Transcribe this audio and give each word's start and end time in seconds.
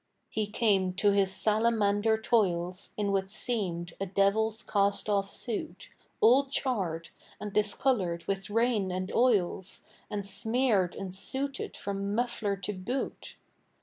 He 0.31 0.47
came 0.47 0.93
to 0.93 1.11
his 1.11 1.31
salamander 1.31 2.19
toils 2.19 2.89
In 2.97 3.11
what 3.11 3.29
seemed 3.29 3.93
a 4.01 4.07
devil's 4.07 4.63
cast 4.63 5.07
off 5.07 5.29
suit, 5.29 5.91
All 6.21 6.45
charred, 6.47 7.09
and 7.39 7.53
discolored 7.53 8.25
with 8.25 8.49
rain 8.49 8.91
and 8.91 9.13
oils, 9.13 9.83
And 10.09 10.25
smeared 10.25 10.95
and 10.95 11.13
sooted 11.13 11.77
from 11.77 12.15
muffler 12.15 12.55
to 12.55 12.73
boot. 12.73 13.35